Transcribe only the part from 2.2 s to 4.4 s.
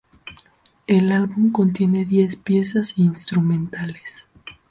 piezas instrumentales.